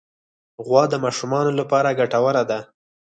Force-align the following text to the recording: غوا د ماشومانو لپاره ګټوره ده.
غوا 0.65 0.83
د 0.89 0.93
ماشومانو 1.03 1.51
لپاره 1.59 1.95
ګټوره 1.99 2.43
ده. 2.49 2.59